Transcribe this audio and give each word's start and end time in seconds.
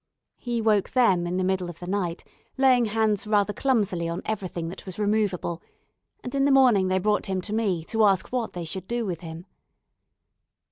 He 0.39 0.63
woke 0.63 0.89
them 0.89 1.27
in 1.27 1.37
the 1.37 1.43
middle 1.43 1.69
of 1.69 1.77
the 1.77 1.85
night, 1.85 2.23
laying 2.57 2.85
hands 2.85 3.27
rather 3.27 3.53
clumsily 3.53 4.09
on 4.09 4.23
everything 4.25 4.67
that 4.69 4.83
was 4.83 4.97
removeable; 4.97 5.61
and 6.23 6.33
in 6.33 6.43
the 6.43 6.49
morning 6.51 6.87
they 6.87 6.97
brought 6.97 7.27
him 7.27 7.39
to 7.41 7.53
me, 7.53 7.83
to 7.85 8.03
ask 8.05 8.29
what 8.31 8.53
they 8.53 8.63
should 8.65 8.87
do 8.87 9.05
with 9.05 9.19
him. 9.19 9.45